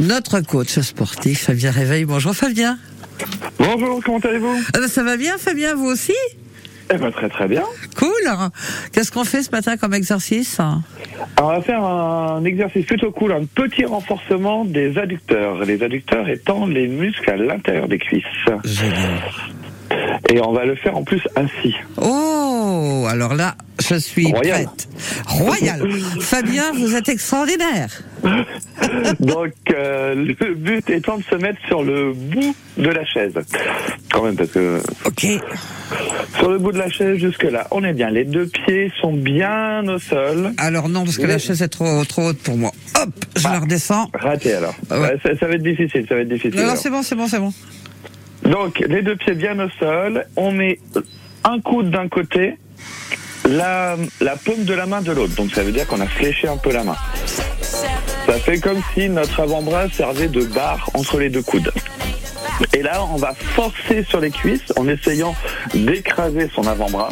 [0.00, 2.04] Notre coach sportif, Fabien Réveil.
[2.04, 2.76] Bonjour Fabien.
[3.56, 4.56] Bonjour, comment allez-vous?
[4.74, 6.12] Ah ben, ça va bien Fabien, vous aussi?
[6.92, 7.62] Eh ben très très bien.
[7.96, 8.10] Cool.
[8.90, 10.58] Qu'est-ce qu'on fait ce matin comme exercice?
[10.58, 10.82] Alors,
[11.40, 15.64] on va faire un exercice plutôt cool, un petit renforcement des adducteurs.
[15.64, 18.24] Les adducteurs étant les muscles à l'intérieur des cuisses.
[18.64, 19.22] Génial.
[20.32, 21.76] Et on va le faire en plus ainsi.
[21.96, 24.64] Oh, alors là, je suis Royal.
[24.64, 24.88] prête.
[25.28, 25.88] Royal.
[26.20, 28.02] Fabien, vous êtes extraordinaire.
[29.20, 33.32] Donc euh, le but étant de se mettre sur le bout de la chaise.
[34.12, 35.26] Quand même parce que Ok.
[36.38, 38.10] sur le bout de la chaise jusque là, on est bien.
[38.10, 40.52] Les deux pieds sont bien au sol.
[40.58, 42.70] Alors non, parce que la chaise est trop, trop haute pour moi.
[43.00, 44.10] Hop, je la redescends.
[44.14, 44.74] Raté alors.
[44.90, 45.16] Ah ouais.
[45.22, 46.54] Ça, ça va être difficile, ça va être difficile.
[46.60, 47.52] Non, non, c'est bon, c'est bon, c'est bon.
[48.44, 50.26] Donc, les deux pieds bien au sol.
[50.36, 50.78] On met
[51.44, 52.56] un coude d'un côté,
[53.48, 55.34] la, la paume de la main de l'autre.
[55.36, 56.96] Donc, ça veut dire qu'on a fléché un peu la main.
[58.26, 61.72] Ça fait comme si notre avant-bras servait de barre entre les deux coudes.
[62.72, 65.34] Et là, on va forcer sur les cuisses en essayant
[65.74, 67.10] d'écraser son avant-bras.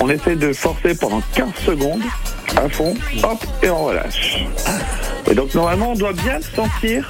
[0.00, 2.02] On essaie de forcer pendant 15 secondes
[2.56, 4.44] à fond, hop, et on relâche.
[5.30, 7.08] Et donc, normalement, on doit bien sentir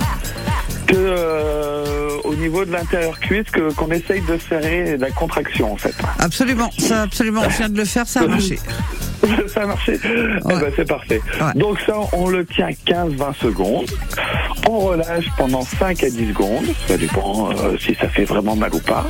[0.87, 5.77] que euh, au niveau de l'intérieur cuisse que qu'on essaye de serrer la contraction en
[5.77, 5.95] fait.
[6.19, 7.43] Absolument, ça, absolument.
[7.49, 8.59] Je viens de le faire, ça a marché.
[9.53, 11.21] ça a marché Eh ben, c'est parfait.
[11.41, 11.53] Ouais.
[11.55, 13.91] Donc ça on le tient 15-20 secondes.
[14.69, 18.75] On relâche pendant 5 à 10 secondes, ça dépend euh, si ça fait vraiment mal
[18.75, 19.07] ou pas.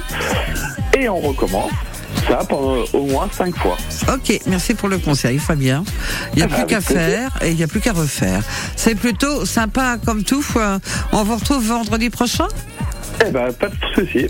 [0.98, 1.72] Et on recommence
[2.28, 3.76] ça pendant au moins 5 fois.
[4.12, 5.84] Ok, merci pour le conseil, Fabien.
[6.34, 8.42] Il n'y a Ah plus qu'à faire et il n'y a plus qu'à refaire.
[8.76, 10.44] C'est plutôt sympa comme tout.
[11.12, 12.46] On vous retrouve vendredi prochain?
[13.26, 14.28] Eh ben pas de souci.